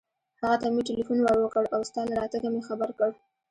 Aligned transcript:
هغه 0.41 0.55
ته 0.61 0.67
مې 0.73 0.81
ټېلېفون 0.87 1.19
ور 1.21 1.37
و 1.41 1.51
کړ 1.53 1.63
او 1.75 1.81
ستا 1.89 2.01
له 2.09 2.13
راتګه 2.21 2.47
مې 2.53 2.61
خبر 2.69 2.89
کړ. 2.99 3.11